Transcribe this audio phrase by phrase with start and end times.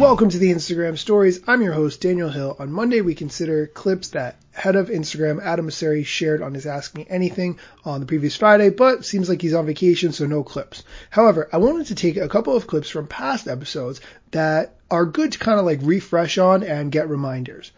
[0.00, 1.40] Welcome to the Instagram Stories.
[1.46, 2.56] I'm your host, Daniel Hill.
[2.58, 6.96] On Monday, we consider clips that head of Instagram, Adam Mosseri, shared on his Ask
[6.96, 10.84] Me Anything on the previous Friday, but seems like he's on vacation, so no clips.
[11.10, 14.00] However, I wanted to take a couple of clips from past episodes
[14.30, 17.70] that are good to kind of like refresh on and get reminders.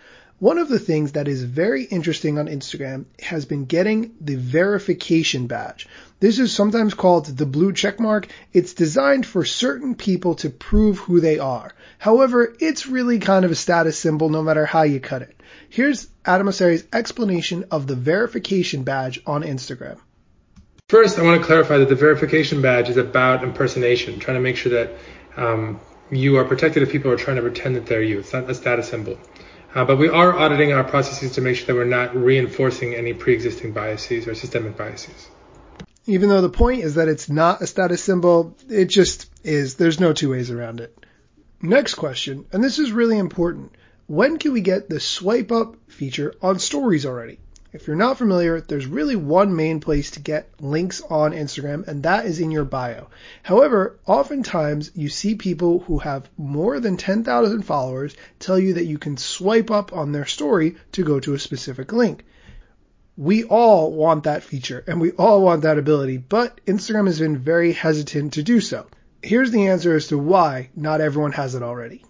[0.43, 5.47] One of the things that is very interesting on Instagram has been getting the verification
[5.47, 5.87] badge.
[6.19, 8.29] This is sometimes called the blue checkmark.
[8.53, 11.71] It's designed for certain people to prove who they are.
[11.97, 15.41] However, it's really kind of a status symbol no matter how you cut it.
[15.69, 19.99] Here's Adam Mosseri's explanation of the verification badge on Instagram.
[20.89, 24.57] First, I want to clarify that the verification badge is about impersonation, trying to make
[24.57, 24.91] sure that
[25.37, 25.79] um,
[26.11, 28.19] you are protected if people are trying to pretend that they're you.
[28.19, 29.17] It's not a status symbol.
[29.75, 33.15] Uh, but we are auditing our processes to make sure that we're not reinforcing any
[33.15, 35.29] pre-existing biases or systemic biases.
[36.07, 39.77] Even though the point is that it's not a status symbol, it just is.
[39.77, 40.97] There's no two ways around it.
[41.63, 43.75] Next question, and this is really important.
[44.09, 47.39] When can we get the swipe up feature on stories already?
[47.75, 52.03] If you're not familiar, there's really one main place to get links on Instagram, and
[52.03, 53.09] that is in your bio.
[53.43, 58.99] However, oftentimes you see people who have more than 10,000 followers tell you that you
[58.99, 62.27] can swipe up on their story to go to a specific link.
[63.17, 67.39] We all want that feature and we all want that ability, but Instagram has been
[67.39, 68.87] very hesitant to do so.
[69.23, 72.05] Here's the answer as to why not everyone has it already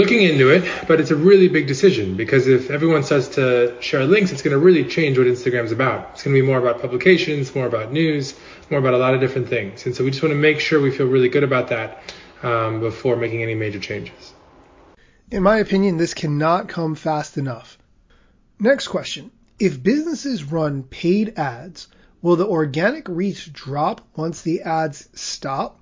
[0.00, 4.04] looking into it, but it's a really big decision because if everyone starts to share
[4.04, 6.10] links, it's going to really change what Instagram's about.
[6.12, 8.38] It's going to be more about publications, more about news,
[8.70, 9.86] more about a lot of different things.
[9.86, 12.78] And so we just want to make sure we feel really good about that um,
[12.78, 14.34] before making any major changes.
[15.32, 17.76] In my opinion, this cannot come fast enough.
[18.60, 19.32] Next question.
[19.58, 21.88] If businesses run paid ads,
[22.22, 25.80] will the organic reach drop once the ads stop?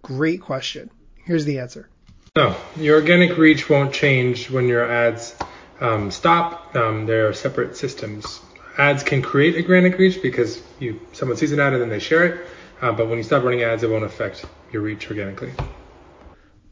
[0.00, 0.88] Great question.
[1.22, 1.90] Here's the answer.
[2.38, 5.34] No, your organic reach won't change when your ads
[5.80, 6.76] um, stop.
[6.76, 8.40] Um, there are separate systems.
[8.78, 12.26] Ads can create organic reach because you someone sees an ad and then they share
[12.26, 12.46] it.
[12.80, 15.52] Uh, but when you stop running ads, it won't affect your reach organically.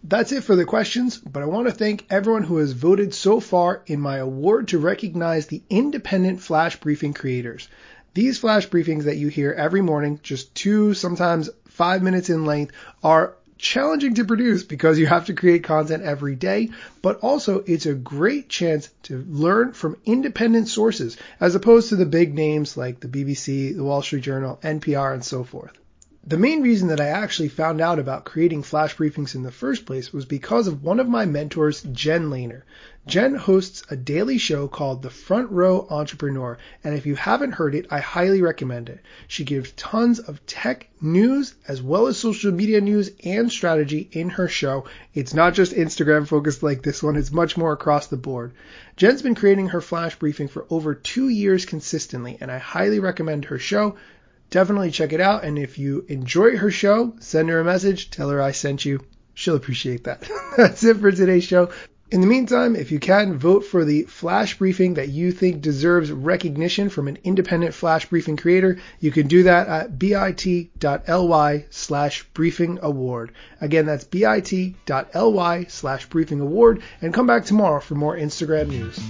[0.05, 3.41] That's it for the questions, but I want to thank everyone who has voted so
[3.41, 7.69] far in my award to recognize the independent flash briefing creators.
[8.15, 12.73] These flash briefings that you hear every morning, just two, sometimes five minutes in length,
[13.03, 16.71] are challenging to produce because you have to create content every day,
[17.03, 22.07] but also it's a great chance to learn from independent sources as opposed to the
[22.07, 25.73] big names like the BBC, the Wall Street Journal, NPR, and so forth.
[26.29, 29.87] The main reason that I actually found out about creating flash briefings in the first
[29.87, 32.63] place was because of one of my mentors, Jen Lehner.
[33.07, 37.77] Jen hosts a daily show called The Front Row Entrepreneur, and if you haven't heard
[37.77, 39.03] it, I highly recommend it.
[39.29, 44.31] She gives tons of tech news as well as social media news and strategy in
[44.31, 44.87] her show.
[45.15, 48.51] It's not just Instagram focused like this one, it's much more across the board.
[48.97, 53.45] Jen's been creating her flash briefing for over two years consistently, and I highly recommend
[53.45, 53.95] her show.
[54.51, 58.31] Definitely check it out, and if you enjoy her show, send her a message, tell
[58.31, 59.01] her I sent you.
[59.35, 60.31] She'll appreciate that.
[60.57, 61.71] That's it for today's show.
[62.09, 66.13] In the meantime, if you can, vote for the flash briefing that you think deserves
[66.13, 68.79] recognition from an independent flash briefing creator.
[69.01, 73.33] You can do that at bit.ly slash briefing award.
[73.61, 79.01] Again, that's bit.ly slash briefing award and come back tomorrow for more Instagram news.